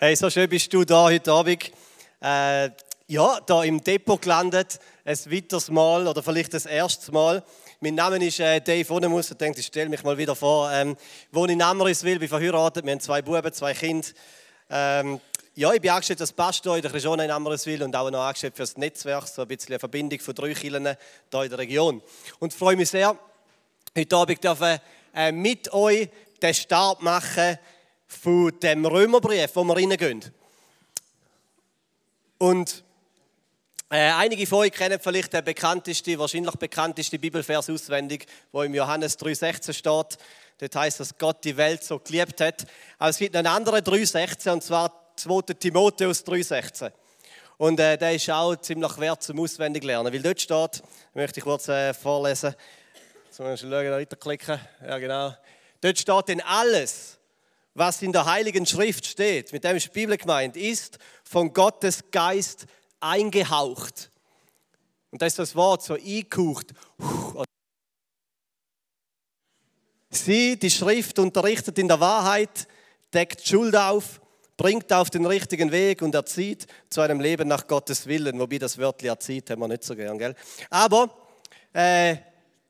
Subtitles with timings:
[0.00, 1.72] Hey, so schön bist du da heute Abend.
[2.22, 2.70] Äh,
[3.08, 7.42] ja, da im Depot gelandet, ein weiteres Mal oder vielleicht das erste Mal.
[7.80, 9.32] Mein Name ist äh, Dave Onemus.
[9.32, 10.70] Ich denke, ich stelle mich mal wieder vor.
[10.70, 10.96] Ähm,
[11.32, 12.84] wohne in Amriswil, bin verheiratet.
[12.84, 14.06] Wir haben zwei Buben, zwei Kinder.
[14.70, 15.20] Ähm,
[15.56, 18.54] ja, ich bin angestellt als Pastor in der Region in Amriswil und auch noch angestellt
[18.54, 20.86] für das Netzwerk, so ein bisschen eine Verbindung von drei Kirchen
[21.30, 22.02] hier in der Region.
[22.38, 23.18] Und freue mich sehr,
[23.96, 24.78] heute Abend dürfen,
[25.12, 26.08] äh, mit euch
[26.40, 27.58] den Start machen
[28.08, 30.24] von dem Römerbrief, wo wir reingehen.
[32.38, 32.82] Und
[33.90, 39.18] äh, einige von euch kennen vielleicht den bekannteste, wahrscheinlich bekannteste Bibelvers auswendig, wo im Johannes
[39.18, 40.18] 3,16 steht.
[40.58, 42.66] Dort heißt, dass Gott die Welt so geliebt hat.
[42.98, 45.54] Aber es gibt einen anderen 3,16 und zwar 2.
[45.54, 46.90] Timotheus 3,16.
[47.56, 50.82] Und äh, der ist auch ziemlich wert zum Auswendiglernen, weil dort steht,
[51.14, 52.54] möchte ich kurz äh, vorlesen.
[53.38, 54.60] Muss ich schauen, weiterklicken.
[54.86, 55.34] Ja, genau.
[55.80, 57.17] Dort steht denn alles,
[57.78, 62.10] was in der Heiligen Schrift steht, mit dem ist die Bibel gemeint, ist von Gottes
[62.10, 62.66] Geist
[63.00, 64.10] eingehaucht.
[65.10, 66.74] Und das ist das Wort so eingehaucht.
[70.10, 72.66] Sie, die Schrift, unterrichtet in der Wahrheit,
[73.12, 74.20] deckt Schuld auf,
[74.56, 78.38] bringt auf den richtigen Weg und erzieht zu einem Leben nach Gottes Willen.
[78.38, 80.34] Wobei das Wörtchen erzieht, haben wir nicht so gern, gell?
[80.70, 81.10] Aber
[81.72, 82.16] äh,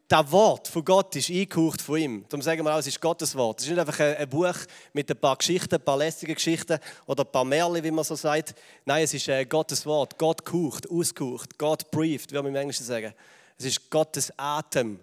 [0.08, 2.24] das Wort von Gott ist eingehaucht von ihm.
[2.30, 3.60] Darum sagen wir auch, es ist Gottes Wort.
[3.60, 4.56] Es ist nicht einfach ein Buch
[4.94, 8.14] mit ein paar Geschichten, ein paar lästigen Geschichten oder ein paar Märchen, wie man so
[8.14, 8.54] sagt.
[8.86, 10.16] Nein, es ist äh, Gottes Wort.
[10.16, 13.12] Gott gehaucht, ausgehaucht, Gott brieft, wie wir im Englischen sagen.
[13.58, 14.98] Es ist Gottes Atem,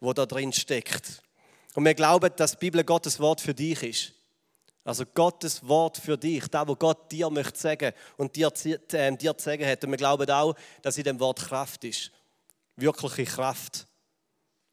[0.00, 1.22] wo da drin steckt.
[1.74, 4.12] Und wir glauben, dass die Bibel Gottes Wort für dich ist.
[4.84, 8.52] Also Gottes Wort für dich, da wo Gott dir möchte sagen und dir,
[8.92, 9.82] äh, dir zu sagen hat.
[9.82, 12.10] Und wir glauben auch, dass in dem Wort Kraft ist.
[12.76, 13.86] Wirkliche Kraft.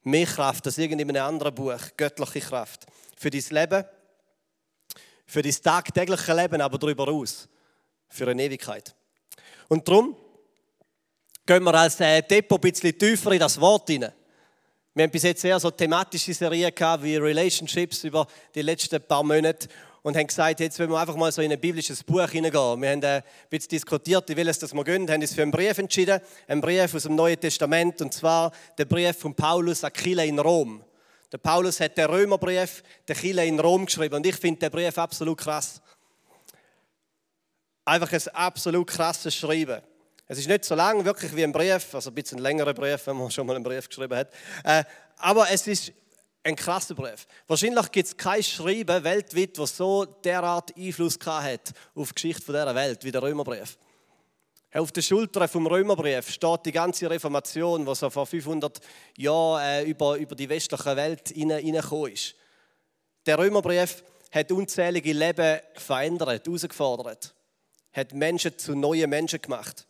[0.03, 2.85] Mehr Kraft als in einem anderen Buch, göttliche Kraft.
[3.17, 3.85] Für dein Leben,
[5.25, 7.47] für dein tagtägliche Leben, aber darüber aus.
[8.07, 8.95] Für eine Ewigkeit.
[9.67, 10.15] Und darum
[11.45, 14.13] gehen wir als äh, Depot ein bisschen tiefer in das Wort hinein.
[14.93, 19.23] Wir haben bis jetzt sehr so thematische Serien gehabt, wie Relationships über die letzten paar
[19.23, 19.69] Monate
[20.01, 22.81] und haben gesagt, jetzt wollen wir einfach mal so in ein biblisches Buch hineingehen.
[22.81, 25.41] Wir haben äh, ein bisschen diskutiert, wie will es das wir gehen, haben uns für
[25.41, 29.83] einen Brief entschieden, einen Brief aus dem Neuen Testament, und zwar der Brief von Paulus
[29.83, 30.83] an Chile in Rom.
[31.31, 34.97] Der Paulus hat den Römerbrief der Chile in Rom geschrieben und ich finde den Brief
[34.97, 35.81] absolut krass.
[37.85, 39.81] Einfach ein absolut krasses Schreiben.
[40.27, 43.17] Es ist nicht so lang, wirklich wie ein Brief, also ein bisschen längerer Brief, wenn
[43.17, 44.31] man schon mal einen Brief geschrieben hat.
[44.63, 44.83] Äh,
[45.17, 45.91] aber es ist
[46.43, 47.27] ein krasser Brief.
[47.47, 52.75] Wahrscheinlich gibt es kein Schreiben weltweit, das so derart Einfluss hat auf die Geschichte dieser
[52.75, 53.77] Welt wie der Römerbrief.
[54.71, 58.79] Auf den Schultern vom Römerbrief steht die ganze Reformation, so vor 500
[59.17, 62.35] Jahren äh, über, über die westliche Welt hineingekommen ist.
[63.25, 67.33] Der Römerbrief hat unzählige Leben verändert, herausgefordert,
[67.93, 69.87] hat Menschen zu neuen Menschen gemacht.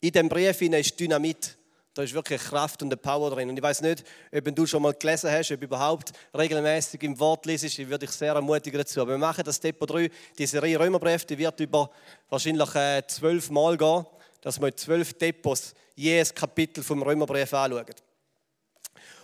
[0.00, 1.56] In dem Brief ist Dynamit.
[1.94, 3.48] Da ist wirklich Kraft und eine Power drin.
[3.48, 7.18] Und ich weiß nicht, ob du schon mal gelesen hast, ob du überhaupt regelmäßig im
[7.20, 9.00] Wort liest, ich würde dich sehr ermutigen dazu.
[9.00, 11.88] Aber wir machen das Depot 3, die Serie Römerbrief, die wird über
[12.28, 14.04] wahrscheinlich äh, zwölf Mal gehen,
[14.40, 17.86] dass wir zwölf Depots jedes Kapitel vom Römerbrief anschauen.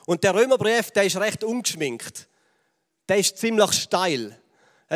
[0.06, 2.28] Und der Römerbrief, der ist recht ungeschminkt.
[3.08, 4.41] Der ist ziemlich steil.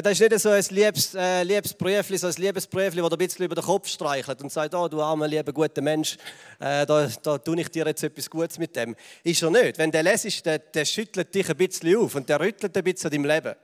[0.02, 3.44] Das ist nicht so ein liebes, äh, liebes Briefli, so ein Liebesbriefli, das ein bisschen
[3.44, 6.16] über den Kopf streichelt und sagt, oh, du armer, lieber, guter Mensch,
[6.58, 8.96] äh, da, da tue ich dir jetzt etwas Gutes mit dem.
[9.22, 9.78] Ist er nicht.
[9.78, 13.06] Wenn der lesest, der, der schüttelt dich ein bisschen auf und der rüttelt ein bisschen
[13.06, 13.54] an deinem Leben.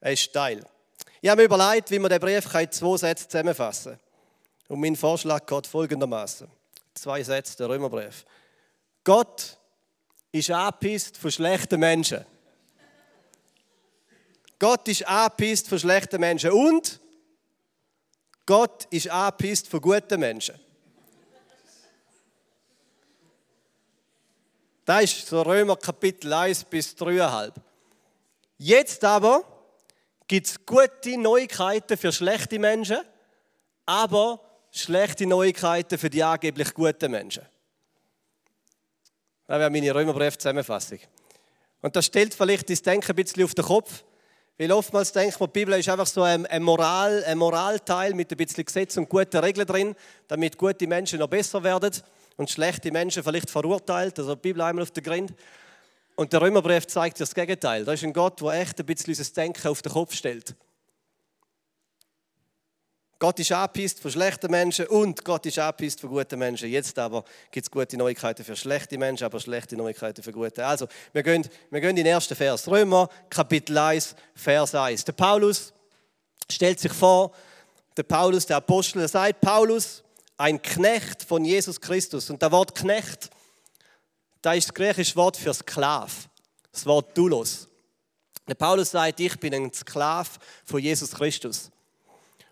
[0.00, 0.62] Er ist steil.
[1.22, 4.76] Ich habe mir überlegt, wie man den Brief in zwei Sätze zusammenfassen kann.
[4.76, 6.46] Und mein Vorschlag geht folgendermaßen:
[6.92, 8.26] Zwei Sätze, der Römerbrief.
[9.04, 9.56] Gott
[10.32, 12.26] ist angepisst von schlechten Menschen.
[14.62, 17.00] Gott ist angepisst von schlechten Menschen und
[18.46, 20.54] Gott ist angepisst von guten Menschen.
[24.84, 27.54] Das ist so Römer Kapitel 1 bis 3,5.
[28.58, 29.42] Jetzt aber
[30.28, 32.98] gibt es gute Neuigkeiten für schlechte Menschen,
[33.84, 34.40] aber
[34.70, 37.44] schlechte Neuigkeiten für die angeblich guten Menschen.
[39.48, 41.00] Das wäre meine Römerbrief-Zusammenfassung.
[41.80, 44.04] Und das stellt vielleicht das Denken ein bisschen auf den Kopf.
[44.58, 48.30] Weil oftmals denkt man, die Bibel ist einfach so ein, ein, Moral, ein Moralteil mit
[48.30, 49.94] ein bisschen Gesetz und guten Regeln drin,
[50.28, 51.92] damit gute Menschen noch besser werden
[52.36, 54.18] und schlechte Menschen vielleicht verurteilt.
[54.18, 55.32] Also die Bibel einmal auf den Grund.
[56.14, 57.84] Und der Römerbrief zeigt dir das Gegenteil.
[57.84, 60.54] Da ist ein Gott, der echt ein bisschen unser Denken auf den Kopf stellt.
[63.22, 66.68] Gott ist angepisst von schlechten Menschen und Gott ist angepisst von guten Menschen.
[66.68, 70.66] Jetzt aber gibt es gute Neuigkeiten für schlechte Menschen, aber schlechte Neuigkeiten für gute.
[70.66, 72.66] Also, wir gehen, wir gehen in den ersten Vers.
[72.66, 75.04] Römer, Kapitel 1, Vers 1.
[75.04, 75.72] Der Paulus
[76.50, 77.30] stellt sich vor,
[77.96, 80.02] der Paulus, der Apostel, der sagt, Paulus,
[80.36, 82.28] ein Knecht von Jesus Christus.
[82.28, 83.30] Und das Wort Knecht,
[84.40, 86.28] da ist das griechische Wort für Sklav,
[86.72, 87.68] das Wort Doulos.
[88.48, 91.70] Der Paulus sagt, ich bin ein Sklav von Jesus Christus.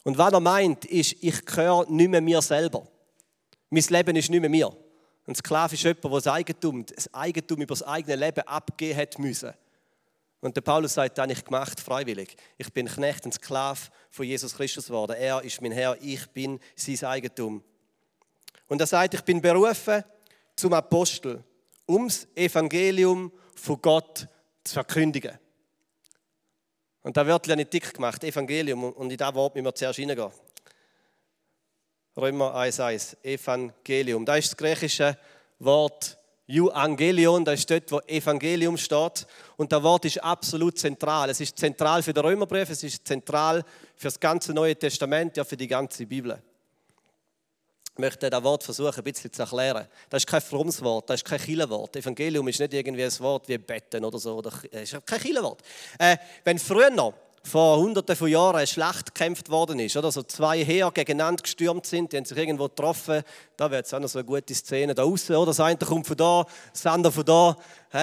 [0.05, 2.87] Und was er meint, ist, ich gehöre nicht mehr mir selber.
[3.69, 4.76] Mein Leben ist nicht mehr mir.
[5.26, 9.19] Ein Sklave ist jemand, der das Eigentum, das Eigentum über das eigene Leben abgeben hat
[9.19, 9.52] müssen.
[10.41, 12.35] Und der Paulus sagt, das habe ich gemacht, freiwillig.
[12.56, 13.81] Ich bin Knecht, ein Sklave
[14.11, 15.17] von Jesus Christus geworden.
[15.19, 17.62] Er ist mein Herr, ich bin sein Eigentum.
[18.67, 20.03] Und er sagt, ich bin berufen
[20.56, 21.44] zum Apostel,
[21.87, 24.26] ums Evangelium von Gott
[24.64, 25.38] zu verkündigen.
[27.02, 28.85] Und da wird ja nicht dick gemacht, Evangelium.
[28.85, 30.31] Und in das Wort müssen wir zuerst hineingehen.
[32.17, 34.25] Römer 1,1, Evangelium.
[34.25, 35.17] Da ist das griechische
[35.58, 36.19] Wort
[36.50, 39.26] Evangelion, da ist dort, wo Evangelium steht.
[39.56, 41.31] Und das Wort ist absolut zentral.
[41.31, 43.64] Es ist zentral für den Römerbrief, es ist zentral
[43.94, 46.43] für das ganze Neue Testament, ja für die ganze Bibel.
[48.00, 49.87] Möchte das Wort versuchen, ein bisschen zu erklären.
[50.08, 51.97] Das ist kein frommes Wort, das ist kein Killenwort.
[51.97, 54.41] Evangelium ist nicht irgendwie ein Wort wie Betten oder so.
[54.43, 55.62] Das ist kein Killenwort.
[55.99, 60.23] Äh, wenn früher noch vor hunderten von Jahren eine Schlacht gekämpft worden ist, oder so
[60.23, 63.23] zwei Heer gegeneinander gestürmt sind, die haben sich irgendwo getroffen,
[63.56, 65.46] da wird es auch noch so eine gute Szene da außen, oder?
[65.46, 67.56] Das eine kommt von da, das andere von da,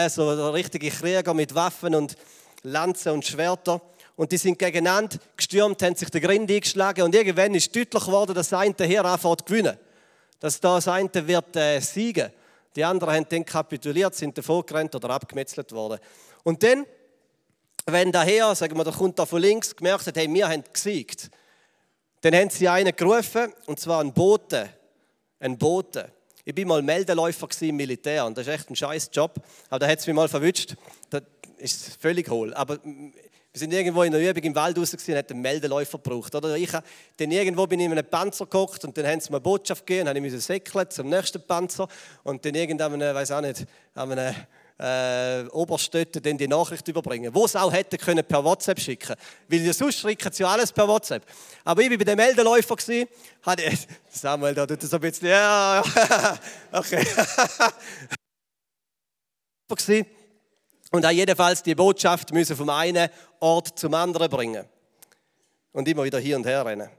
[0.09, 2.15] so richtige Krieger mit Waffen und
[2.63, 3.81] Lanzen und Schwerter.
[4.15, 8.33] Und die sind gegeneinander gestürmt, haben sich den Grind eingeschlagen und irgendwann ist deutlich geworden,
[8.33, 9.77] dass das eine Heer anfängt zu gewinnen.
[10.39, 12.31] Dass das eine wird äh, siegen.
[12.75, 15.99] Die anderen haben dann kapituliert, sind davon gerannt oder abgemetzelt worden.
[16.43, 16.85] Und dann
[17.89, 21.31] wenn daher, sagen wir, der kommt da von links, gemerkt hat, hey, wir haben gesiegt,
[22.19, 24.67] dann haben sie einen gerufen, und zwar einen Boten.
[25.39, 26.03] Einen Boten.
[26.43, 29.35] Ich war mal Meldeläufer im Militär und das ist echt ein scheiß Job.
[29.69, 30.75] Aber da hat es mich mal verwünscht.
[31.09, 31.21] Das
[31.57, 32.53] ist völlig hohl.
[32.53, 32.79] Aber
[33.57, 36.35] wir sind irgendwo in der Übung im Wald raus und hat einen Meldeläufer gebraucht.
[36.35, 39.37] Oder ich, dann irgendwo bin ich in einem Panzer gekocht und dann haben sie mir
[39.37, 41.87] eine Botschaft gegeben, dann musste ich säckeln zum nächsten Panzer
[42.23, 43.65] und dann irgendwann, weiß auch nicht,
[43.95, 44.35] haben wir
[44.79, 49.15] äh, Oberstädte dann die Nachricht überbringen, wo es auch hätte können per WhatsApp schicken,
[49.47, 51.23] weil sonst schicken sie ja alles per WhatsApp.
[51.63, 52.75] Aber ich war bei dem Meldeläufer
[53.41, 53.71] hatte
[54.11, 55.83] Samuel da tut das ein bisschen, ja,
[56.71, 57.03] okay.
[60.91, 64.65] und auch jedenfalls die Botschaft müssen vom einen Ort zum anderen bringen
[65.73, 66.89] und immer wieder hier und her rennen.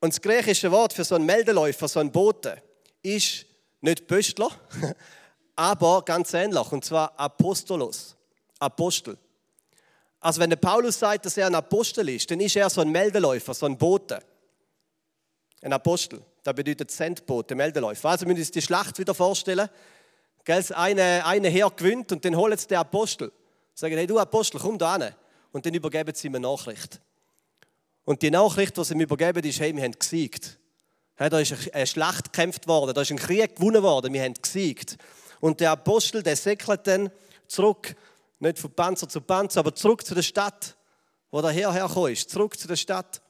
[0.00, 2.62] Und das griechische Wort für so einen Meldeläufer, so einen Bote,
[3.02, 3.46] ist
[3.80, 4.50] nicht Pöstler,
[5.56, 8.16] aber ganz ähnlich, und zwar Apostolos,
[8.58, 9.16] Apostel.
[10.20, 12.90] Also wenn der Paulus sagt, dass er ein Apostel ist, dann ist er so ein
[12.90, 14.20] Meldeläufer, so ein Bote.
[15.62, 18.10] Ein Apostel, das bedeutet Sendbote, Meldeläufer.
[18.10, 19.68] Also müssen wir uns die Schlacht wieder vorstellen.
[20.46, 23.32] Eine, eine Heer gewinnt und dann holen sie den Apostel.
[23.74, 25.12] Sagen, hey du Apostel, komm da hin.
[25.52, 27.00] Und dann übergeben sie ihm eine Nachricht.
[28.04, 30.58] Und die Nachricht, die sie ihm übergeben, ist, hey, wir haben gesiegt.
[31.16, 34.96] Da ist eine Schlacht gekämpft worden, da ist ein Krieg gewonnen worden, wir haben gesiegt.
[35.40, 37.10] Und der Apostel, der säckelt dann
[37.48, 37.96] zurück,
[38.38, 40.76] nicht von Panzer zu Panzer, aber zurück zu der Stadt,
[41.30, 43.22] wo der Herr hergekommen ist, zurück zu der Stadt.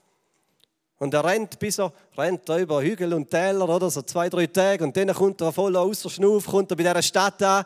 [0.98, 4.46] Und er rennt, bis er rennt da über Hügel und Täler, oder so zwei, drei
[4.46, 4.82] Tage.
[4.82, 7.64] Und dann kommt er voll außer Schnuff, kommt er bei dieser Stadt an.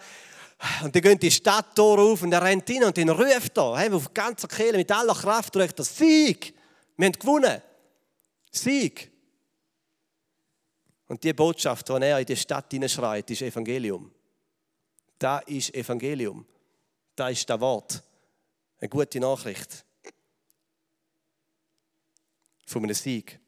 [0.83, 3.91] Und dann geht die Stadttor auf und er rennt hin und dann ruft er, hey,
[3.91, 6.55] auf ganzer Kehle, mit aller Kraft, ruft er, Sieg!
[6.97, 7.63] Wir haben gewonnen!
[8.51, 9.11] Sieg!
[11.07, 14.13] Und die Botschaft, die er in die Stadt hineinschreit, ist Evangelium.
[15.19, 16.47] Da ist Evangelium.
[17.17, 18.03] Da ist das Wort.
[18.79, 19.85] Eine gute Nachricht.
[22.71, 23.41] Von einem Sieg.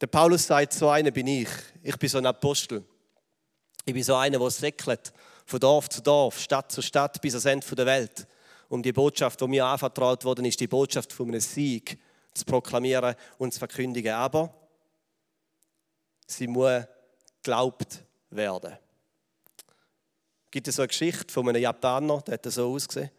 [0.00, 1.48] Der Paulus sagt, so einer bin ich.
[1.82, 2.84] Ich bin so ein Apostel.
[3.84, 5.12] Ich bin so einer, der säckelt
[5.44, 8.28] von Dorf zu Dorf, Stadt zu Stadt bis ans Ende der Welt.
[8.68, 11.98] Um die Botschaft, die mir anvertraut worden ist, die Botschaft von einem Sieg
[12.32, 14.12] zu proklamieren und zu verkündigen.
[14.12, 14.54] Aber
[16.28, 16.84] sie muss
[17.42, 18.78] geglaubt werden.
[20.52, 23.10] Gibt es so eine Geschichte von einem Japaner, der hat so ausgesehen?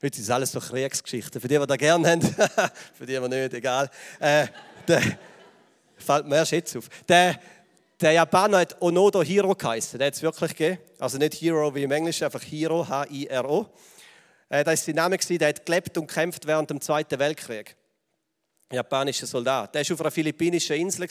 [0.00, 1.40] Heute sind alles so Kriegsgeschichten.
[1.40, 2.22] Für die, die das gerne haben,
[2.94, 3.90] für die, die nicht, egal.
[4.20, 4.46] Äh,
[4.86, 5.02] der,
[5.96, 6.88] fällt mir erst jetzt auf.
[7.08, 7.40] Der,
[8.00, 9.98] der Japaner hat Onodo Hiro geheißen.
[9.98, 10.78] Der hat es wirklich gegeben.
[11.00, 13.66] Also nicht Hero wie im Englischen, einfach Hiro, H-I-R-O.
[14.48, 17.74] Äh, das war sein Name, der hat gelebt und gekämpft während dem Zweiten Weltkrieg.
[18.72, 19.74] Japanischer Soldat.
[19.74, 21.08] Der war auf einer philippinischen Insel.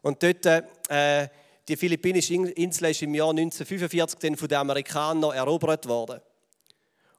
[0.00, 0.44] Und dort,
[0.88, 1.28] äh,
[1.68, 6.20] die philippinische Insel ist im Jahr 1945 dann von den Amerikanern erobert worden.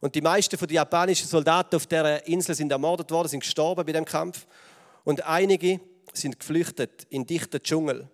[0.03, 3.85] Und die meisten von den japanischen Soldaten auf dieser Insel sind ermordet worden, sind gestorben
[3.85, 4.45] bei dem Kampf.
[5.05, 5.79] Und einige
[6.11, 8.09] sind geflüchtet in dichten Dschungel.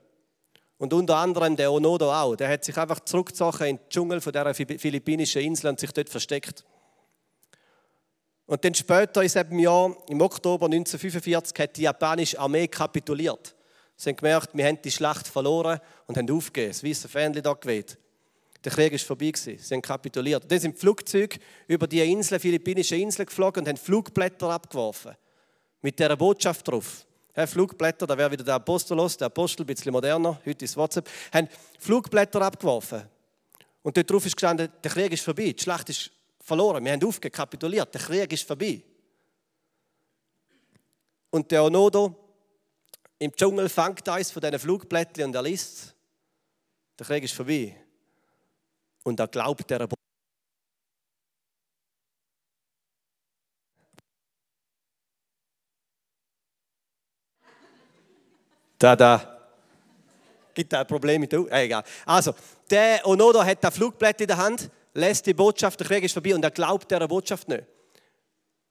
[0.78, 2.36] Und unter anderem der Onodo auch.
[2.36, 6.10] Der hat sich einfach zurückgezogen in den Dschungel von dieser philippinischen Insel und sich dort
[6.10, 6.64] versteckt.
[8.46, 13.56] Und dann später in diesem Jahr, im Oktober 1945, hat die japanische Armee kapituliert.
[13.96, 16.70] Sie haben gemerkt, wir haben die Schlacht verloren und haben aufgegeben.
[16.70, 17.98] Das weiße Fähnchen da geweht.
[18.64, 19.32] Der Krieg war vorbei.
[19.36, 20.50] Sie haben kapituliert.
[20.50, 25.16] dann sind Flugzeuge über die Insel, philippinische Insel geflogen und haben Flugblätter abgeworfen.
[25.82, 27.06] Mit dieser Botschaft drauf.
[27.36, 31.10] Ja, Flugblätter, da wäre wieder der Apostolos, der Apostel, ein bisschen moderner, heute ist WhatsApp,
[31.32, 31.48] haben
[31.80, 33.04] Flugblätter abgeworfen.
[33.82, 36.12] Und dort drauf ist gestanden, der Krieg ist vorbei, die Schlacht ist
[36.42, 38.84] verloren, wir haben aufgekapituliert, der Krieg ist vorbei.
[41.30, 42.14] Und der Onodo
[43.20, 45.96] im Dschungel fängt eins von diesen Flugblättchen und er liest,
[46.98, 47.76] der Krieg ist vorbei.
[49.04, 49.88] Und er glaubt der
[58.80, 59.40] Da, da.
[60.54, 61.84] Gibt ein Problem mit der äh, Egal.
[62.06, 62.34] Also,
[62.70, 66.34] der Onoda hat das Flugblatt in der Hand, lässt die Botschaft, der Krieg ist vorbei
[66.34, 67.64] und er glaubt dieser Botschaft nicht.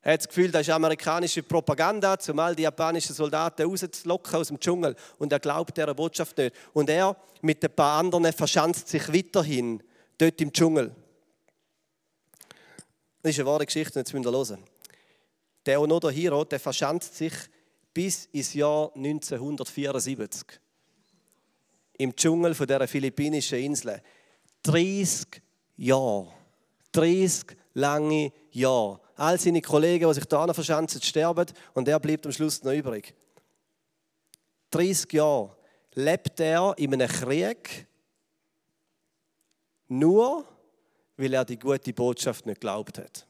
[0.00, 4.58] Er hat das Gefühl, das ist amerikanische Propaganda, zumal die japanischen Soldaten rauszulocken aus dem
[4.58, 4.97] Dschungel.
[5.18, 6.54] Und er glaubt dieser Botschaft nicht.
[6.73, 9.82] Und er mit ein paar anderen verschanzt sich weiterhin
[10.19, 10.95] dort im Dschungel.
[13.23, 14.65] Das ist eine wahre Geschichte, jetzt müsst ihr hören.
[15.67, 17.33] Der Onoda Hiro, der verschanzt sich
[17.93, 20.61] bis ins Jahr 1974
[21.99, 24.01] im Dschungel von der philippinischen Insel.
[24.63, 25.43] 30
[25.77, 26.29] Jahre.
[26.93, 29.01] 30 lange Jahre.
[29.17, 33.15] All seine Kollegen, die sich da verschanzen, sterben und er bleibt am Schluss noch übrig.
[34.71, 35.57] 30 Jahre
[35.95, 37.87] lebt er in einem Krieg,
[39.88, 40.45] nur
[41.16, 43.26] weil er die gute Botschaft nicht geglaubt hat.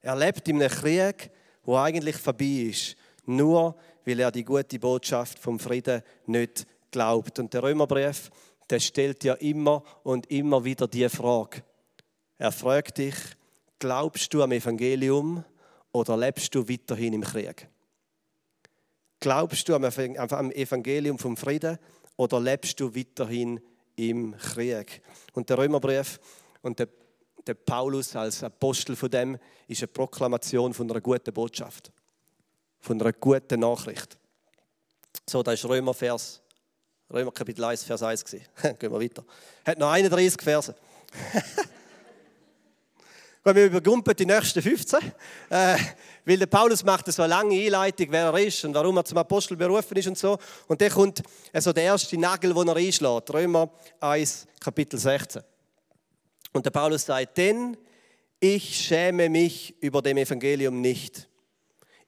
[0.00, 1.30] Er lebt in einem Krieg,
[1.64, 7.38] wo eigentlich vorbei ist, nur weil er die gute Botschaft vom Frieden nicht glaubt.
[7.38, 8.30] Und der Römerbrief,
[8.70, 11.62] der stellt ja immer und immer wieder die Frage.
[12.38, 13.14] Er fragt dich,
[13.78, 15.44] glaubst du am Evangelium
[15.92, 17.68] oder lebst du weiterhin im Krieg?
[19.20, 21.78] Glaubst du am Evangelium vom Frieden
[22.16, 23.60] oder lebst du weiterhin
[23.98, 25.02] im Krieg?
[25.32, 26.18] Und der Römerbrief
[26.62, 26.88] und der
[27.48, 31.90] der Paulus als Apostel von dem ist eine Proklamation von einer guten Botschaft,
[32.78, 34.18] von einer guten Nachricht.
[35.28, 36.42] So, da ist Römer Vers,
[37.10, 38.46] Römer Kapitel 1, Vers 1 gewesen.
[38.78, 39.24] Gehen wir weiter.
[39.64, 40.74] Hat noch 31 Verse.
[43.54, 45.00] wir übergrumpeln die nächsten 15,
[45.50, 45.76] äh,
[46.24, 49.18] weil der Paulus macht so eine lange Einleitung, wer er ist und warum er zum
[49.18, 50.38] Apostel berufen ist und so.
[50.66, 53.32] Und dann kommt also der erste Nagel, den er einschlägt.
[53.32, 55.42] Römer 1, Kapitel 16.
[56.52, 57.76] Und der Paulus sagt, denn
[58.40, 61.28] ich schäme mich über dem Evangelium nicht.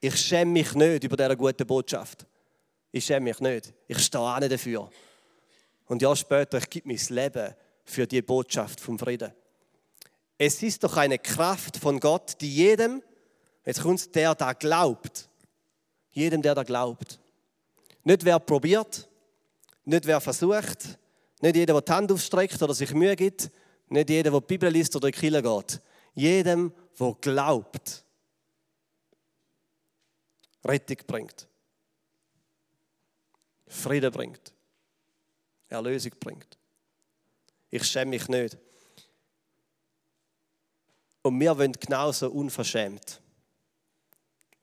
[0.00, 2.26] Ich schäme mich nicht über diese gute Botschaft.
[2.92, 3.72] Ich schäme mich nicht.
[3.86, 4.90] Ich stehe auch nicht dafür.
[5.86, 7.54] Und ja später, ich gebe mein Leben
[7.84, 9.32] für die Botschaft vom Frieden.
[10.42, 13.02] Es ist doch eine Kraft von Gott, die jedem,
[13.66, 15.28] jetzt kommt der da glaubt,
[16.12, 17.20] jedem, der da glaubt.
[18.04, 19.06] Nicht wer probiert,
[19.84, 20.98] nicht wer versucht,
[21.42, 23.50] nicht jeder, der die Hand aufstreckt oder sich Mühe gibt,
[23.90, 25.82] nicht jeder, der die Bibel liest oder in die Kirche geht.
[26.14, 28.02] Jedem, der glaubt,
[30.64, 31.48] Rettung bringt.
[33.66, 34.54] Frieden bringt.
[35.68, 36.56] Erlösung bringt.
[37.68, 38.56] Ich schäme mich nicht.
[41.22, 43.20] Und wir wollen genauso unverschämt.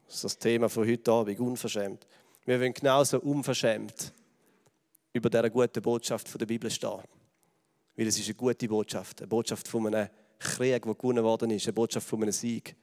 [0.06, 2.08] Das ist das Thema von heute Abend, unverschämt.
[2.46, 4.14] Wir wollen genauso unverschämt
[5.14, 7.04] über diese gute Botschaft der Bibel stehen.
[7.96, 9.22] Weil es ist eine gute Botschaft.
[9.22, 10.10] Eine Botschaft von einem
[10.40, 11.66] Krieg, der gewonnen worden ist.
[11.66, 12.76] Eine Botschaft von einem Sieg.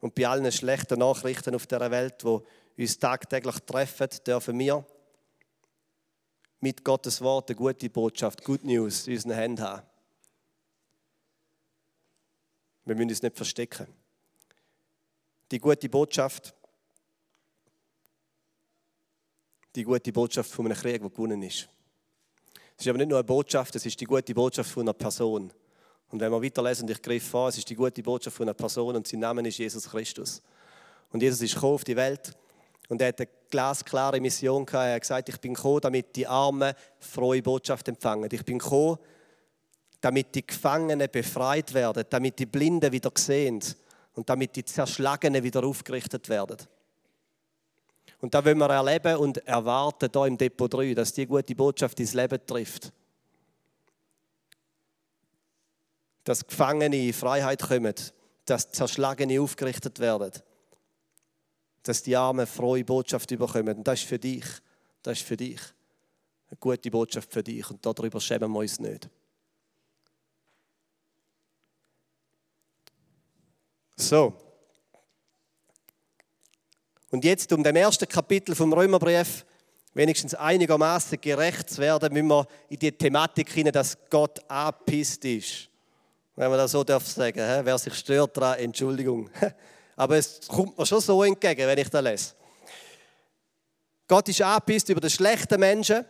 [0.00, 4.84] Und bei allen schlechten Nachrichten auf dieser Welt, die uns tagtäglich treffen, dürfen wir
[6.60, 9.89] mit Gottes Wort eine gute Botschaft, Good News in unseren Händen haben.
[12.84, 13.86] Wir müssen uns nicht verstecken.
[15.50, 16.54] Die gute Botschaft,
[19.74, 21.68] die gute Botschaft von einem Krieg, der gewonnen ist.
[22.76, 25.52] Es ist aber nicht nur eine Botschaft, es ist die gute Botschaft von einer Person.
[26.10, 28.96] Und wenn wir weiterlesen, ich greife vor, es ist die gute Botschaft von einer Person
[28.96, 30.42] und sein Name ist Jesus Christus.
[31.10, 32.36] Und Jesus ist gekommen auf die Welt
[32.88, 34.86] und er hat eine glasklare Mission gehabt.
[34.86, 38.28] Er hat gesagt, ich bin gekommen, damit die Armen frohe Botschaft empfangen.
[38.32, 38.98] Ich bin gekommen,
[40.00, 43.60] damit die Gefangenen befreit werden, damit die Blinden wieder sehen
[44.14, 46.56] und damit die Zerschlagenen wieder aufgerichtet werden.
[48.20, 51.98] Und da wollen wir erleben und erwarten hier im Depot 3, dass die gute Botschaft
[52.00, 52.92] ins Leben trifft.
[56.24, 57.94] Dass Gefangene in Freiheit kommen,
[58.44, 60.32] dass Zerschlagene aufgerichtet werden,
[61.82, 63.78] dass die Armen frohe Botschaft überkommen.
[63.78, 64.44] Und das ist für dich,
[65.02, 65.60] Das ist für dich.
[66.50, 69.08] Eine gute Botschaft für dich und darüber schämen wir uns nicht.
[74.00, 74.32] So.
[77.10, 79.44] Und jetzt, um dem ersten Kapitel vom Römerbrief
[79.94, 85.68] wenigstens einigermaßen gerecht zu werden, müssen wir in die Thematik hinein, dass Gott angepisst ist.
[86.36, 87.40] Wenn man das so darf sagen.
[87.64, 89.28] Wer sich stört daran, Entschuldigung.
[89.96, 92.34] Aber es kommt mir schon so entgegen, wenn ich das lese.
[94.06, 96.04] Gott ist angepisst über den schlechten Menschen.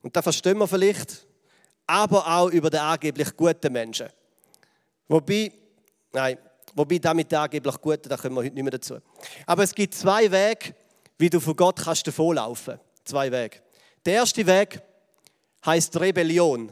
[0.00, 1.26] Und das verstehen wir vielleicht.
[1.86, 4.08] Aber auch über den angeblich guten Menschen.
[5.08, 5.52] Wobei,
[6.12, 6.38] nein,
[6.78, 8.98] Wobei damit angeblich Gute, da kommen wir heute nicht mehr dazu.
[9.46, 10.76] Aber es gibt zwei Wege,
[11.18, 12.78] wie du von Gott kannst davonlaufen.
[13.04, 13.58] Zwei Wege.
[14.06, 14.80] Der erste Weg
[15.66, 16.70] heißt Rebellion.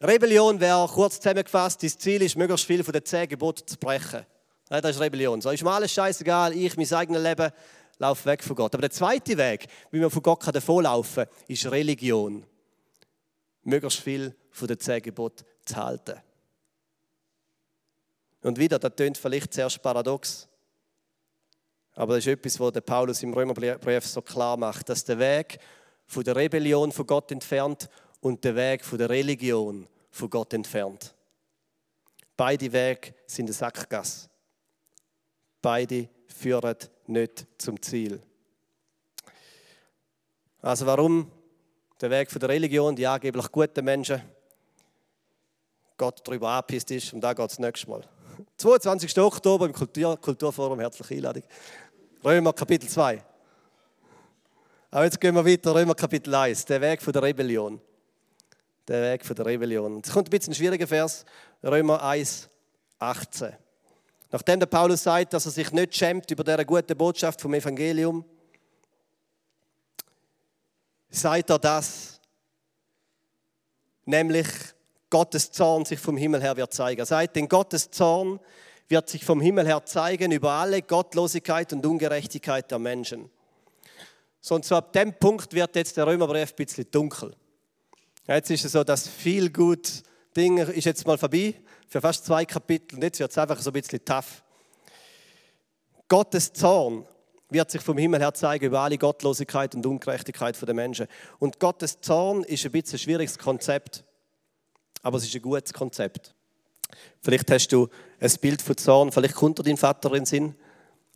[0.00, 4.24] Rebellion wäre kurz zusammengefasst, das Ziel ist, möglichst viel von den zehn Geboten zu brechen.
[4.70, 5.42] das ist Rebellion.
[5.42, 7.50] So ist mir alles scheißegal, ich, mein eigenes Leben,
[7.98, 8.72] laufe weg von Gott.
[8.72, 12.46] Aber der zweite Weg, wie man von Gott davonlaufen kann, ist Religion.
[13.64, 16.22] Möglichst viel von den zehn Geboten zu halten.
[18.48, 20.48] Und wieder, das klingt vielleicht zuerst paradox.
[21.92, 25.58] Aber das ist etwas, was der Paulus im Römerbrief so klar macht, dass der Weg
[26.06, 27.90] von der Rebellion von Gott entfernt
[28.22, 31.14] und der Weg von der Religion von Gott entfernt.
[32.38, 34.30] Beide Wege sind eine Sackgasse.
[35.60, 36.76] Beide führen
[37.06, 38.18] nicht zum Ziel.
[40.62, 41.30] Also warum
[42.00, 44.22] der Weg von der Religion, die angeblich guten Menschen,
[45.98, 48.08] Gott darüber angepisst ist, und da geht es nächstes Mal.
[48.56, 49.18] 22.
[49.18, 51.42] Oktober im Kultur Kulturforum, herzliche Einladung.
[52.24, 53.22] Römer Kapitel 2.
[54.90, 57.80] Aber jetzt gehen wir weiter, Römer Kapitel 1, der Weg von der Rebellion.
[58.86, 60.00] Der Weg von der Rebellion.
[60.04, 61.24] Es kommt ein bisschen ein schwieriger Vers,
[61.62, 62.48] Römer 1,
[62.98, 63.52] 18.
[64.30, 68.24] Nachdem der Paulus sagt, dass er sich nicht schämt über diese gute Botschaft vom Evangelium,
[71.10, 72.20] sagt er das,
[74.04, 74.46] nämlich
[75.10, 77.00] Gottes Zorn sich vom Himmel her wird zeigen.
[77.00, 78.40] Er sagt, denn Gottes Zorn
[78.88, 83.30] wird sich vom Himmel her zeigen über alle Gottlosigkeit und Ungerechtigkeit der Menschen.
[84.40, 87.34] So, und so ab dem Punkt wird jetzt der Römerbrief ein bisschen dunkel.
[88.26, 90.02] Jetzt ist es so, dass viel gut
[90.36, 91.54] Ding ist jetzt mal vorbei,
[91.88, 92.96] für fast zwei Kapitel.
[92.96, 94.42] Und jetzt wird es einfach so ein bisschen tough.
[96.06, 97.06] Gottes Zorn
[97.50, 101.06] wird sich vom Himmel her zeigen über alle Gottlosigkeit und Ungerechtigkeit der Menschen.
[101.38, 104.04] Und Gottes Zorn ist ein bisschen ein schwieriges Konzept
[105.02, 106.34] aber es ist ein gutes Konzept.
[107.20, 107.88] Vielleicht hast du
[108.20, 110.54] ein Bild von Zorn, vielleicht kommt dir dein Vater in den Sinn.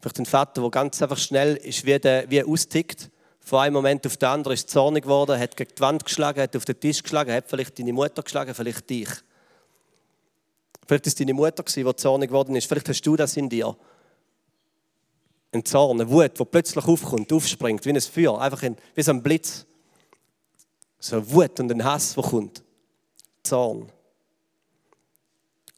[0.01, 3.11] Vielleicht ein Vater, der ganz einfach schnell ist, wie, der, wie austickt.
[3.41, 6.57] Von einem Moment auf den anderen ist zornig geworden, hat gegen die Wand geschlagen, hat
[6.57, 9.09] auf den Tisch geschlagen, hat vielleicht deine Mutter geschlagen, vielleicht dich.
[10.87, 12.67] Vielleicht ist deine Mutter, die zornig geworden ist.
[12.67, 13.77] Vielleicht hast du das in dir.
[15.53, 19.13] Ein Zorn, eine Wut, die plötzlich aufkommt, aufspringt, wie ein Feuer, einfach ein, wie so
[19.13, 19.67] ein Blitz.
[20.99, 22.63] So eine Wut und ein Hass, der kommt.
[23.43, 23.91] Zorn.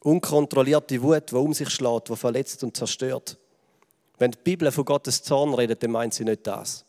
[0.01, 3.37] Unkontrollierte Wut, die um sich schlägt, die verletzt und zerstört.
[4.17, 6.85] Wenn die Bibel von Gottes Zorn redet, dann meint sie nicht das.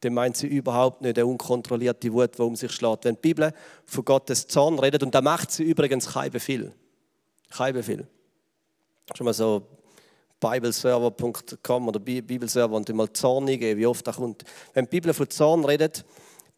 [0.00, 3.04] Dann meint sie überhaupt nicht eine unkontrollierte Wut, die um sich schlägt.
[3.04, 3.52] Wenn die Bibel
[3.86, 6.72] von Gottes Zorn redet, und da macht sie übrigens kein Befehl.
[7.50, 8.06] Kein Befehl.
[9.14, 9.62] Schon mal so
[10.40, 14.44] bibleserver.com oder Bibelserver und mal Zorn eingeben, wie oft das kommt.
[14.72, 16.04] Wenn die Bibel von Zorn redet,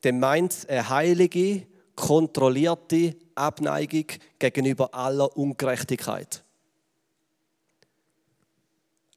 [0.02, 4.06] dann meint es eine heilige, kontrollierte Abneigung
[4.38, 6.44] gegenüber aller Ungerechtigkeit.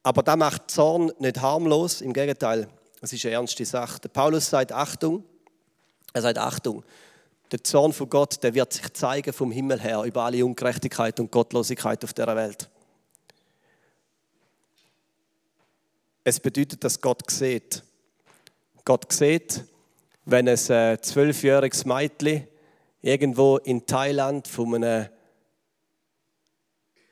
[0.02, 2.70] Aber da macht Zorn nicht harmlos, im Gegenteil,
[3.02, 4.00] es ist eine ernste Sache.
[4.10, 5.24] Paulus sagt Achtung,
[6.14, 6.84] er sagt Achtung,
[7.52, 11.32] der Zorn von Gott, der wird sich zeigen vom Himmel her über alle Ungerechtigkeit und
[11.32, 12.70] Gottlosigkeit auf der Welt.
[16.24, 17.84] Es bedeutet, dass Gott sieht.
[18.86, 19.64] Gott sieht,
[20.26, 22.48] wenn ein äh, zwölfjähriges Mädchen
[23.02, 25.10] irgendwo in Thailand von einem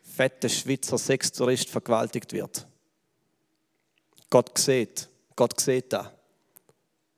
[0.01, 2.67] fetten Schweizer Sextourist vergewaltigt wird.
[4.29, 6.07] Gott sieht, Gott sieht das.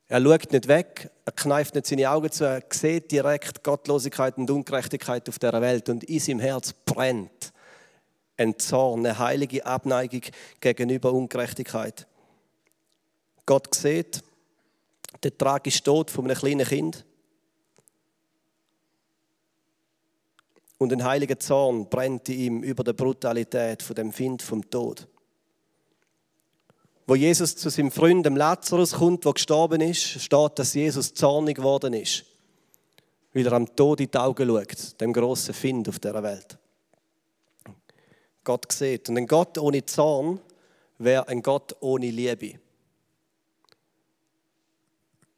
[0.07, 4.49] Er schaut nicht weg, er kneift nicht seine Augen zu, er sieht direkt Gottlosigkeit und
[4.49, 7.53] Ungerechtigkeit auf der Welt und in seinem Herz brennt
[8.39, 10.21] ein Zorn, eine heilige Abneigung
[10.61, 12.07] gegenüber Ungerechtigkeit.
[13.45, 14.23] Gott sieht
[15.23, 17.05] den tragischen Tod von einem kleinen Kind.
[20.79, 25.07] Und ein heiliger Zorn brennt in ihm über der Brutalität von dem Find vom Tod.
[27.05, 31.57] Wo Jesus zu seinem Freund dem Lazarus kommt, der gestorben ist, steht, dass Jesus zornig
[31.57, 32.23] geworden ist,
[33.33, 36.57] weil er am Tod in die Augen schaut, dem grossen Find auf der Welt.
[38.45, 39.09] Gott sieht.
[39.09, 40.39] Und ein Gott ohne Zorn
[40.97, 42.59] wäre ein Gott ohne Liebe.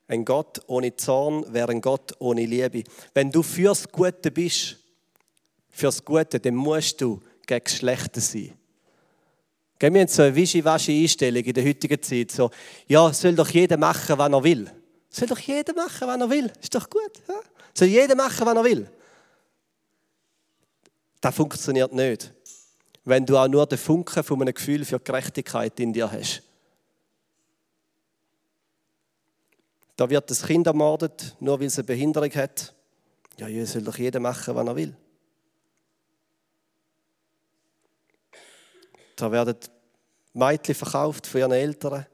[0.08, 2.84] Ein Gott ohne Zorn wäre ein Gott ohne Liebe.
[3.16, 4.78] Wenn du fürs Gute bist,
[5.72, 8.54] fürs Gute, dann musst du gegen das Schlechte sein.
[9.80, 12.30] Wir haben so eine wischiwaschi Einstellung in der heutigen Zeit.
[12.32, 12.52] So,
[12.88, 14.72] ja, soll doch jeder machen, was er will.
[15.10, 16.52] Soll doch jeder machen, was er will.
[16.62, 17.12] Ist doch gut.
[17.28, 17.36] Ja?
[17.74, 18.88] Soll jeder machen, was er will.
[21.20, 22.32] Das funktioniert nicht,
[23.06, 26.44] wenn du auch nur den Funken von einem Gefühl für Gerechtigkeit in dir hast.
[29.96, 32.74] Da wird das Kind ermordet, nur weil es eine Behinderung hat.
[33.38, 34.96] Ja, ja, soll doch jeder machen, was er will.
[39.22, 39.56] Da werden
[40.34, 42.08] Mädchen verkauft von ihren Eltern.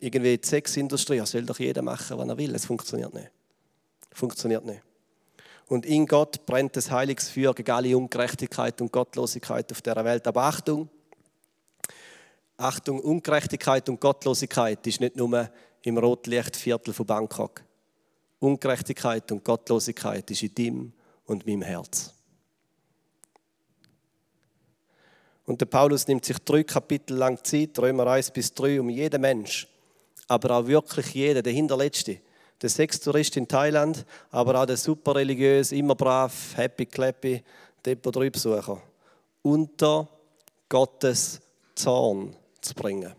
[0.00, 1.16] Irgendwie die Sexindustrie.
[1.16, 2.52] Ja, soll doch jeder machen, was er will.
[2.52, 3.30] Es funktioniert nicht.
[4.10, 4.82] Funktioniert nicht.
[5.68, 10.26] Und in Gott brennt das heiliges Feuer gegen alle Ungerechtigkeit und Gottlosigkeit auf dieser Welt.
[10.26, 10.88] Aber Achtung,
[12.56, 15.48] Achtung, Ungerechtigkeit und Gottlosigkeit ist nicht nur
[15.82, 17.62] im Rotlichtviertel von Bangkok.
[18.40, 20.92] Ungerechtigkeit und Gottlosigkeit ist in deinem
[21.26, 22.12] und meinem Herz.
[25.50, 29.20] Und der Paulus nimmt sich drei Kapitel lang Zeit, Römer 1 bis 3, um jeden
[29.20, 29.66] Mensch,
[30.28, 32.18] aber auch wirklich jeden, der Hinterletzte,
[32.62, 37.42] der Sextourist in Thailand, aber auch der super religiös, immer brav, happy, clappy
[37.84, 38.80] Depot 3 Besucher,
[39.42, 40.08] unter
[40.68, 41.40] Gottes
[41.74, 43.12] Zorn zu bringen.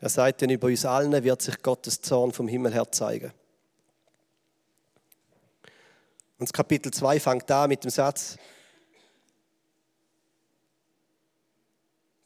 [0.00, 3.34] Er sagt denn, über uns allen wird sich Gottes Zorn vom Himmel her zeigen.
[6.38, 8.36] Und das Kapitel 2 fängt da mit dem Satz,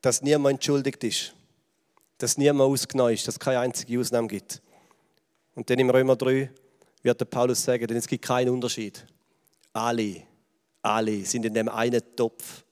[0.00, 1.34] dass niemand entschuldigt ist,
[2.18, 4.62] dass niemand ausgenommen ist, dass es keine einzige Ausnahme gibt.
[5.54, 6.50] Und dann im Römer 3
[7.02, 9.06] wird der Paulus sagen, denn es gibt keinen Unterschied.
[9.72, 10.22] Alle,
[10.82, 12.64] alle sind in dem einen Topf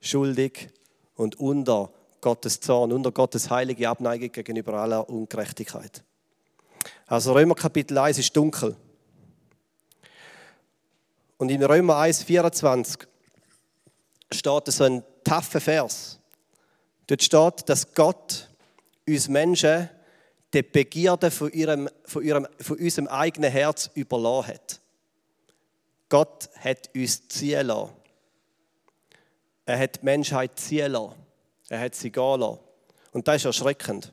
[0.00, 0.68] schuldig
[1.14, 6.02] und unter Gottes Zorn, unter Gottes heilige Abneigung gegenüber aller Ungerechtigkeit.
[7.06, 8.76] Also Römer Kapitel 1 ist dunkel.
[11.38, 13.06] Und in Römer 1, 24
[14.32, 16.18] steht so ein taffer Vers.
[17.06, 18.48] Dort steht, dass Gott
[19.06, 19.90] uns Menschen
[20.52, 24.80] die Begierde von, ihrem, von, ihrem, von unserem eigenen Herz überlassen hat.
[26.08, 27.92] Gott hat uns ziehen lassen.
[29.66, 31.14] Er hat die Menschheit ziehen lassen.
[31.68, 32.60] Er hat sie gehen lassen.
[33.12, 34.12] Und das ist erschreckend.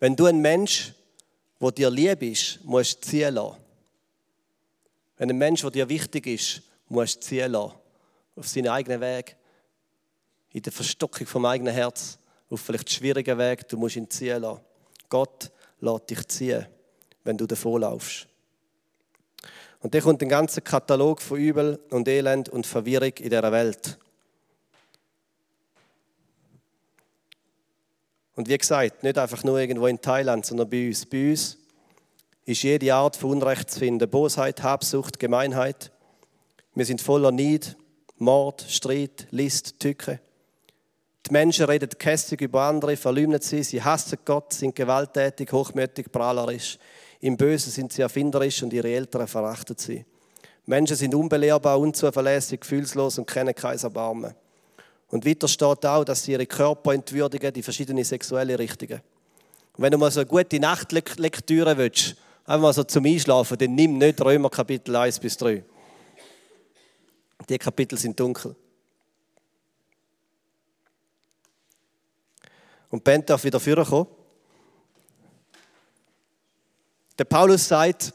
[0.00, 0.92] Wenn du ein Mensch,
[1.60, 3.61] der dir lieb ist, musst ziehen lassen.
[5.22, 7.76] Wenn ein Mensch, der dir wichtig ist, musst ziehen lassen.
[8.34, 9.36] Auf seinen eigenen Weg.
[10.50, 12.18] In der Verstockung vom eigenen Herz.
[12.50, 14.62] Auf vielleicht schwierigen Weg, du musst ihn ziehen lassen.
[15.08, 16.66] Gott lässt dich ziehen,
[17.22, 18.26] wenn du davonlaufst.
[19.78, 23.96] Und dann kommt ein ganzer Katalog von Übel und Elend und Verwirrung in dieser Welt.
[28.34, 31.06] Und wie gesagt, nicht einfach nur irgendwo in Thailand, sondern bei uns.
[31.06, 31.61] Bei uns
[32.44, 34.08] ist jede Art von Unrecht zu finden.
[34.08, 35.92] Bosheit, Habsucht, Gemeinheit.
[36.74, 37.76] Wir sind voller Neid,
[38.16, 40.20] Mord, Streit, List, Tücke.
[41.26, 46.78] Die Menschen reden kässig über andere, verleumden sie, sie hassen Gott, sind gewalttätig, hochmütig, prahlerisch.
[47.20, 50.04] Im Bösen sind sie erfinderisch und ihre Eltern verachten sie.
[50.66, 54.34] Menschen sind unbelehrbar, unzuverlässig, gefühlslos und kennen kein Erbarmen.
[55.08, 59.00] Und weiter steht auch, dass sie ihre Körper entwürdigen, die verschiedenen sexuellen Richtungen.
[59.76, 63.74] Und wenn du mal so eine gute Nachtlektüre willst, einfach mal so zum Einschlafen, dann
[63.74, 65.64] nimm nicht Römer Kapitel 1 bis 3.
[67.48, 68.54] Die Kapitel sind dunkel.
[72.90, 74.06] Und Ben darf wieder vorkommen.
[77.18, 78.12] Der Paulus sagt,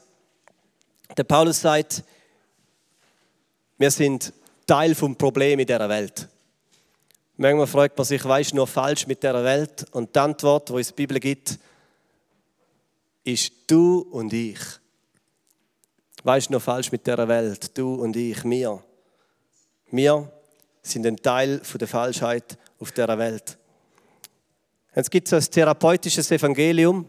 [1.16, 2.04] der Paulus sagt,
[3.76, 4.32] wir sind
[4.66, 6.28] Teil vom Problem in dieser Welt.
[7.36, 9.86] Manchmal fragt man sich, was ist nur falsch mit der Welt?
[9.92, 11.58] Und die Antwort, die uns die Bibel gibt,
[13.28, 14.58] ist du und ich.
[16.24, 17.76] Was ist nur falsch mit der Welt?
[17.76, 18.82] Du und ich, mir.
[19.90, 20.32] Wir
[20.82, 23.58] sind ein Teil der Falschheit auf der Welt.
[24.92, 27.06] Es gibt so ein therapeutisches Evangelium,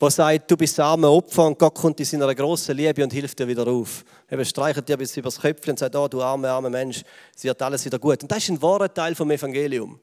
[0.00, 3.38] der sagt, du bist armer Opfer und Gott kommt in seiner großen Liebe und hilft
[3.38, 4.04] dir wieder auf.
[4.28, 7.02] Er streichelt dir bis übers Köpfchen und sagt, oh, du armer, armer Mensch,
[7.34, 8.22] es wird alles wieder gut.
[8.22, 9.98] Und das ist ein wahrer Teil vom Evangelium.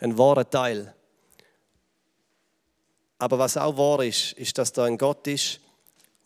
[0.00, 0.94] Ein wahrer Teil.
[3.20, 5.60] Aber was auch wahr ist, ist, dass da ein Gott ist,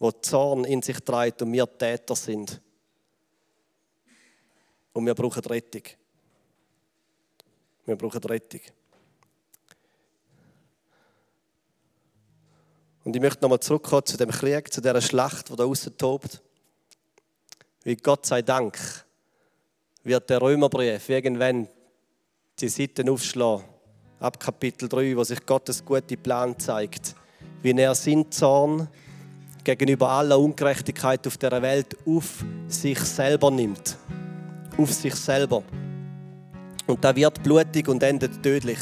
[0.00, 2.60] der Zorn in sich trägt und wir Täter sind.
[4.92, 5.82] Und wir brauchen Rettung.
[7.84, 8.60] Wir brauchen Rettung.
[13.02, 16.40] Und ich möchte nochmal zurückkommen zu dem Krieg, zu dieser Schlacht, die da außen tobt.
[17.82, 18.78] Wie Gott sei Dank
[20.04, 21.66] wird der Römerbrief irgendwann
[22.60, 23.73] die Seiten aufschlagen,
[24.24, 27.14] ab Kapitel 3, wo sich Gottes gute Plan zeigt,
[27.62, 28.88] wie er seinen Zorn
[29.62, 33.98] gegenüber aller Ungerechtigkeit auf der Welt auf sich selber nimmt.
[34.78, 35.62] Auf sich selber.
[36.86, 38.78] Und da wird blutig und endet tödlich.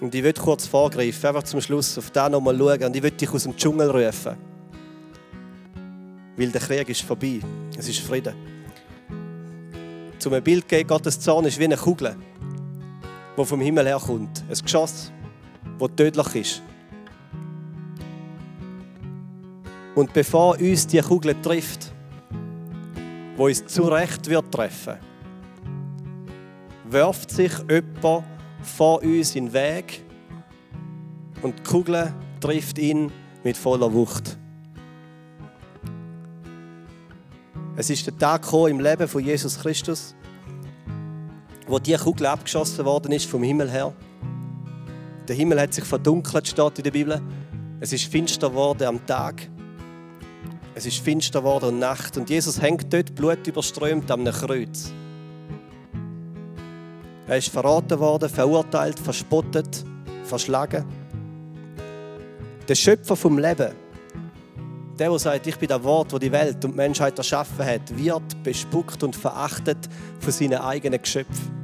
[0.00, 2.84] Und ich will kurz vorgreifen, einfach zum Schluss auf das nochmal schauen.
[2.84, 4.36] Und ich will dich aus dem Dschungel rufen.
[6.36, 7.40] Weil der Krieg ist vorbei.
[7.78, 8.55] Es ist Frieden.
[10.26, 12.16] Zum ein Bild geben, Gottes Zorn ist wie eine Kugel,
[13.38, 14.42] die vom Himmel herkommt.
[14.50, 15.12] Ein Geschoss,
[15.78, 16.62] das tödlich ist.
[19.94, 21.92] Und bevor uns die Kugel trifft,
[23.36, 24.96] wo uns zu Recht wird treffen,
[26.90, 28.24] wirft sich jemand
[28.62, 30.02] vor uns in den Weg
[31.40, 33.12] und die Kugel trifft ihn
[33.44, 34.36] mit voller Wucht.
[37.78, 40.14] Es ist der Tag im Leben von Jesus Christus,
[41.66, 43.92] wo die Kugel abgeschossen worden ist vom Himmel her.
[45.28, 47.20] Der Himmel hat sich verdunkelt, steht in der Bibel.
[47.78, 49.50] Es ist finster geworden am Tag.
[50.74, 52.16] Es ist finster geworden und Nacht.
[52.16, 54.90] Und Jesus hängt dort blutüberströmt am Kreuz.
[57.26, 59.84] Er ist verraten worden, verurteilt, verspottet,
[60.24, 60.82] verschlagen.
[62.66, 63.72] Der Schöpfer vom Leben,
[64.98, 67.96] der, der sagt, ich bin das Wort, das die Welt und die Menschheit erschaffen hat,
[67.96, 69.78] wird bespuckt und verachtet
[70.20, 71.56] von seinen eigenen Geschöpfen.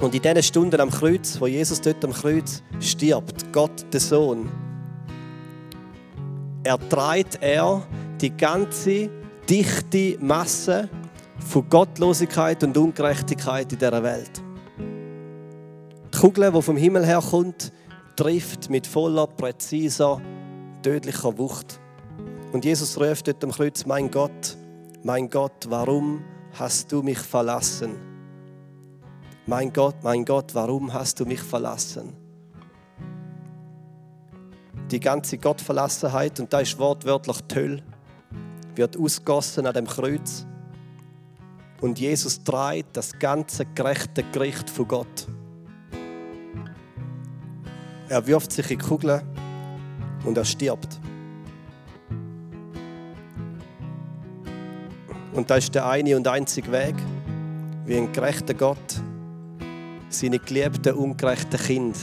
[0.00, 4.48] Und in diesen Stunden am Kreuz, wo Jesus dort am Kreuz stirbt, Gott, der Sohn,
[6.62, 7.82] erträgt er
[8.20, 9.10] die ganze
[9.48, 10.88] dichte Masse
[11.38, 14.30] von Gottlosigkeit und Ungerechtigkeit in dieser Welt.
[16.14, 17.72] Die Kugel, die vom Himmel herkommt,
[18.16, 20.20] trifft mit voller, präziser,
[20.88, 21.78] tödlicher Wucht.
[22.54, 24.56] Und Jesus ruft dort am Kreuz, mein Gott,
[25.02, 26.24] mein Gott, warum
[26.58, 27.90] hast du mich verlassen?
[29.44, 32.16] Mein Gott, mein Gott, warum hast du mich verlassen?
[34.90, 37.82] Die ganze Gottverlassenheit, und da ist wortwörtlich die
[38.74, 40.46] wird ausgossen an dem Kreuz.
[41.82, 45.28] Und Jesus trägt das ganze gerechte Gericht von Gott.
[48.08, 49.22] Er wirft sich in die Kugel
[50.24, 51.00] und er stirbt.
[55.32, 56.96] Und das ist der eine und einzige Weg,
[57.86, 59.02] wie ein gerechter Gott
[60.08, 61.98] seine geliebten, ungerechten Kinder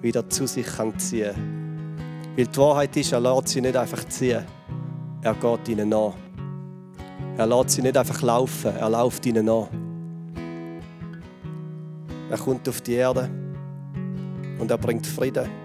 [0.00, 2.34] wieder zu sich kann ziehen kann.
[2.36, 4.44] Weil die Wahrheit ist, er lässt sie nicht einfach ziehen,
[5.22, 6.14] er geht ihnen nach.
[7.36, 9.68] Er lässt sie nicht einfach laufen, er läuft ihnen nach.
[12.30, 13.30] Er kommt auf die Erde
[14.58, 15.63] und er bringt Frieden.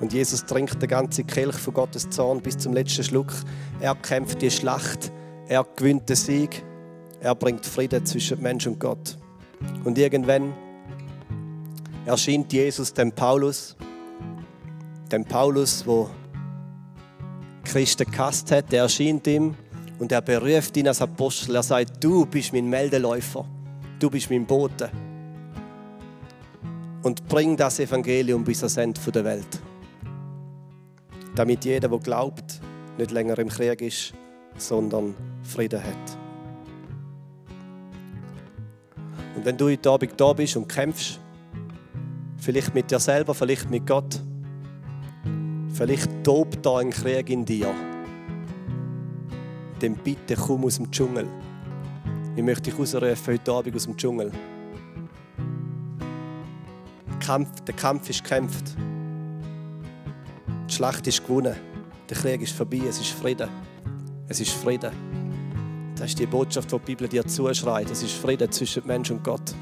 [0.00, 3.32] Und Jesus trinkt den ganzen Kelch von Gottes Zorn bis zum letzten Schluck.
[3.80, 5.10] Er kämpft die Schlacht,
[5.48, 6.62] er gewinnt den Sieg,
[7.20, 9.18] er bringt Frieden zwischen Mensch und Gott.
[9.84, 10.54] Und irgendwann
[12.06, 13.76] erscheint Jesus dem Paulus,
[15.10, 16.08] dem Paulus, wo
[17.64, 19.54] Christen gehasst hat, der erscheint ihm
[19.98, 21.56] und er beruft ihn als Apostel.
[21.56, 23.44] Er sagt, du bist mein Meldeläufer,
[23.98, 24.90] du bist mein Bote.
[27.02, 29.60] Und bring das Evangelium bis ans Ende der Welt.
[31.38, 32.60] Damit jeder, der glaubt,
[32.98, 34.12] nicht länger im Krieg ist,
[34.56, 36.18] sondern Frieden hat.
[39.36, 41.20] Und wenn du heute Abend da bist und kämpfst,
[42.38, 44.20] vielleicht mit dir selber, vielleicht mit Gott,
[45.72, 47.72] vielleicht tobt da ein Krieg in dir
[49.78, 51.28] dann bitte komm aus dem Dschungel.
[52.34, 54.32] Ich möchte dich rausrufen heute Abend aus dem Dschungel.
[57.08, 58.76] Der Kampf, der Kampf ist gekämpft.
[60.68, 61.56] Die Schlacht ist gewonnen.
[62.10, 62.82] Der Krieg ist vorbei.
[62.88, 63.48] Es ist Frieden.
[64.28, 64.90] Es ist Frieden.
[65.96, 67.90] Das ist die Botschaft, die die Bibel dir zuschreit.
[67.90, 69.54] Es ist Frieden zwischen Mensch und Gott.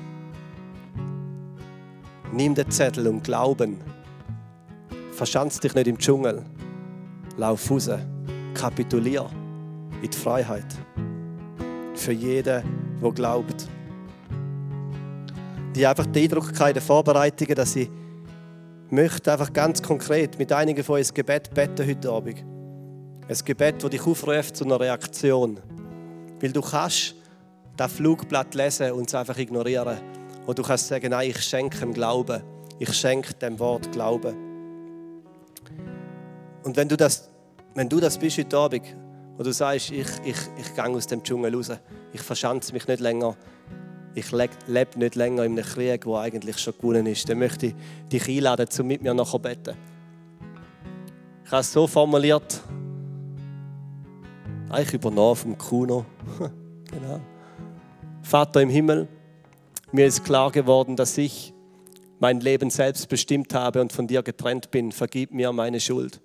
[2.32, 3.80] Nimm den Zettel und Glauben.
[5.12, 6.44] Verschanz dich nicht im Dschungel.
[7.36, 7.88] Lauf raus.
[8.54, 9.30] Kapitulier
[10.02, 10.66] in die Freiheit.
[11.94, 12.64] Für jeden,
[13.00, 13.68] der glaubt.
[15.74, 17.88] Die einfach den Eindruck in Vorbereitungen, dass ich
[18.90, 22.44] möchte einfach ganz konkret mit einigen von euch ein Gebet beten heute Abend.
[23.28, 25.60] Ein Gebet, das dich aufruft zu einer Reaktion.
[26.40, 27.14] Weil du kannst
[27.76, 29.98] das Flugblatt lesen und es einfach ignorieren.
[30.44, 32.42] Oder du kannst sagen, nein, ich schenke dem Glauben.
[32.78, 34.36] Ich schenke dem Wort Glauben.
[36.62, 37.28] Und wenn du das,
[37.74, 38.82] wenn du das bist heute Abend,
[39.36, 41.72] wo du sagst, ich, ich, ich gehe aus dem Dschungel raus,
[42.12, 43.36] ich verschanze mich nicht länger,
[44.16, 47.74] ich lebe nicht länger in einem Krieg, der eigentlich schon gewonnen ist, dann möchte ich
[48.10, 49.76] dich einladen, um mit mir nachher beten.
[51.44, 52.62] Ich habe es so formuliert,
[54.70, 56.06] eigentlich übernommen vom Kuno.
[56.90, 57.20] genau.
[58.22, 59.06] Vater im Himmel,
[59.92, 61.52] mir ist klar geworden, dass ich
[62.18, 64.92] mein Leben selbst bestimmt habe und von dir getrennt bin.
[64.92, 66.20] Vergib mir meine Schuld.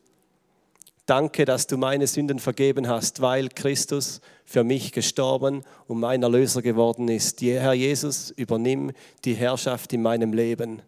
[1.05, 6.61] Danke, dass du meine Sünden vergeben hast, weil Christus für mich gestorben und mein Erlöser
[6.61, 7.41] geworden ist.
[7.41, 8.91] Herr Jesus, übernimm
[9.25, 10.81] die Herrschaft in meinem Leben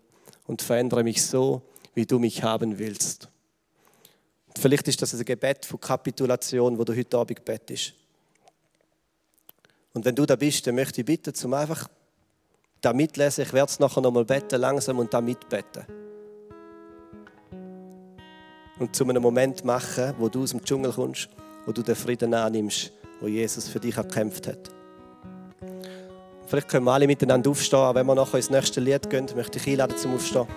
[0.45, 1.63] und verändere mich so,
[1.95, 3.29] wie du mich haben willst.
[4.57, 7.93] Vielleicht ist das ein Gebet von Kapitulation, wo du heute Abend bettest.
[9.93, 11.87] Und wenn du da bist, dann möchte ich bitten, zum einfach
[12.81, 13.43] da mitlesen.
[13.43, 15.85] Ich werde es nachher nochmal beten, langsam und da mitbeten.
[18.83, 21.29] Und zu einem Moment machen, wo du aus dem Dschungel kommst,
[21.65, 22.91] wo du den Frieden annimmst,
[23.21, 24.69] wo Jesus für dich erkämpft hat.
[26.47, 29.57] Vielleicht können wir alle miteinander aufstehen, aber wenn wir nachher ins nächste Lied gehen, möchte
[29.57, 30.47] ich einladen zum Aufstehen.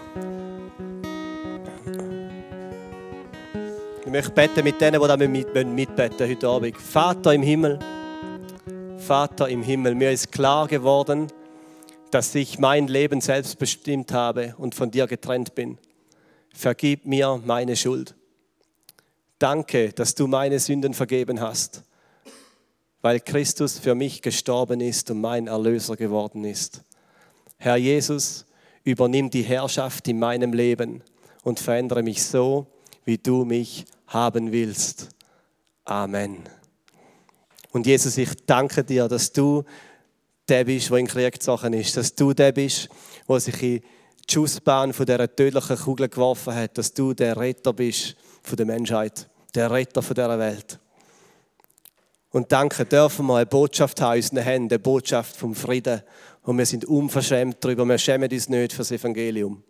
[4.05, 6.77] Ich möchte beten mit denen, die da mitbeten heute Abend.
[6.79, 7.79] Vater im Himmel,
[8.99, 11.29] Vater im Himmel, mir ist klar geworden,
[12.11, 15.79] dass ich mein Leben selbst bestimmt habe und von dir getrennt bin.
[16.57, 18.14] Vergib mir meine Schuld.
[19.38, 21.83] Danke, dass du meine Sünden vergeben hast,
[23.03, 26.83] weil Christus für mich gestorben ist und mein Erlöser geworden ist.
[27.59, 28.47] Herr Jesus,
[28.85, 31.03] übernimm die Herrschaft in meinem Leben
[31.42, 32.66] und verändere mich so,
[33.05, 35.11] wie du mich haben willst.
[35.85, 36.38] Amen.
[37.71, 39.62] Und Jesus, ich danke dir, dass du
[40.49, 42.88] der bist, der in Krieg ist, dass du der bist,
[43.29, 43.83] der sich in
[44.29, 48.67] die Schussbahn von dieser tödlichen Kugel geworfen hat, dass du der Retter bist von der
[48.67, 50.79] Menschheit, der Retter von dieser Welt.
[52.31, 56.03] Und danke, dürfen wir eine Botschaft haben in unseren Händen, eine Botschaft vom Frieden.
[56.43, 59.62] Und wir sind unverschämt darüber, wir schämen uns nicht für das Evangelium.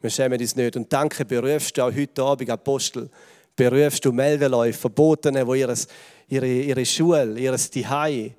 [0.00, 0.76] Wir schämen uns nicht.
[0.76, 3.10] Und danke, berufst du auch heute Abend Apostel,
[3.54, 8.34] berufst du Meldeläufer, Verbotene, die ihre, ihre Schule, ihr Zuhause,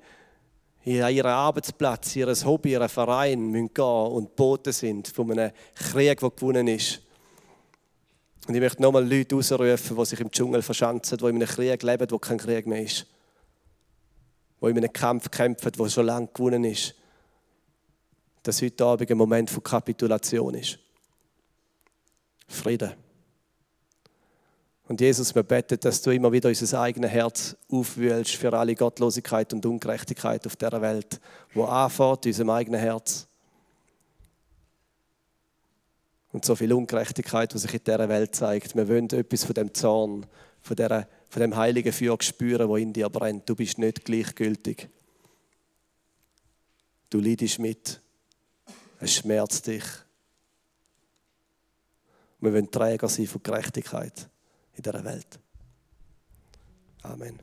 [0.84, 6.18] an ihren Arbeitsplatz, ihr Hobby, ihren Verein müssen gehen und Boten sind von einem Krieg,
[6.18, 7.02] der gewonnen ist.
[8.48, 11.82] Und ich möchte nochmal Leute ausrufen, die sich im Dschungel verschanzen, die in einem Krieg
[11.82, 13.06] leben, wo kein Krieg mehr ist.
[14.60, 16.94] Die in einem Kampf kämpfen, der schon lange gewonnen ist.
[18.42, 20.80] Dass heute Abend ein Moment von Kapitulation ist.
[22.48, 23.01] Frieden.
[24.92, 29.50] Und Jesus, wir beten, dass du immer wieder unser eigenes Herz aufwühlst für alle Gottlosigkeit
[29.54, 31.18] und Ungerechtigkeit auf dieser Welt,
[31.54, 33.26] wo anfängt, unserem eigenen Herz.
[36.30, 38.76] Und so viel Ungerechtigkeit, die sich in dieser Welt zeigt.
[38.76, 40.26] Wir wollen etwas von dem Zorn,
[40.60, 43.48] von, dieser, von dem heiligen Feuer spüren, wo in dir brennt.
[43.48, 44.90] Du bist nicht gleichgültig.
[47.08, 47.98] Du leidest mit.
[49.00, 49.84] Es schmerzt dich.
[52.40, 54.28] Wir wollen Träger sein von Gerechtigkeit
[54.74, 55.38] in dieser Welt.
[57.02, 57.38] Amen.